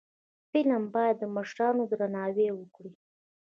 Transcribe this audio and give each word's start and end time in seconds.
فلم 0.51 0.83
باید 0.93 1.15
د 1.19 1.23
مشرانو 1.35 1.83
درناوی 1.91 2.47
وکړي 2.53 2.91